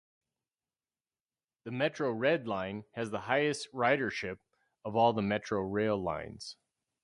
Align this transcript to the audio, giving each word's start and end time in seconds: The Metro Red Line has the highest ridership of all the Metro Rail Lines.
The 1.65 1.69
Metro 1.69 2.11
Red 2.11 2.47
Line 2.47 2.85
has 2.93 3.11
the 3.11 3.19
highest 3.19 3.71
ridership 3.71 4.39
of 4.83 4.95
all 4.95 5.13
the 5.13 5.21
Metro 5.21 5.61
Rail 5.61 5.95
Lines. 5.95 6.57